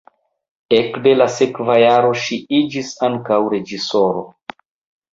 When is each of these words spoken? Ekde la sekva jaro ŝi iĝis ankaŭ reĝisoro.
Ekde 0.77 1.13
la 1.17 1.27
sekva 1.35 1.77
jaro 1.83 2.11
ŝi 2.23 2.41
iĝis 2.63 2.93
ankaŭ 3.11 3.41
reĝisoro. 3.57 4.29